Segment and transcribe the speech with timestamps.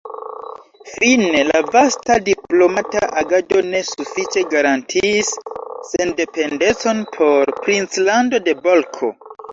[0.91, 5.29] Fine la vasta diplomata agado ne sufiĉe garantiis
[5.91, 9.13] sendependecon por princlando de Bolko.